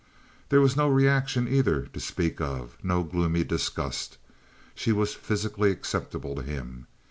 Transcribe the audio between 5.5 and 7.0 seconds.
acceptable to him.